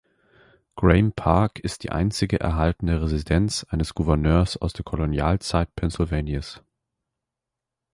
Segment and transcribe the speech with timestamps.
[0.77, 6.59] Graeme Park ist die einzige erhaltene Residenz eines Gouverneurs aus der Kolonialzeit Pennsylvanias.